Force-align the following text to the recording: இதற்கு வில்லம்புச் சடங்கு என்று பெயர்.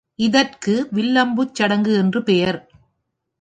இதற்கு 0.19 0.73
வில்லம்புச் 0.93 1.53
சடங்கு 1.53 1.93
என்று 1.93 2.23
பெயர். 2.23 2.59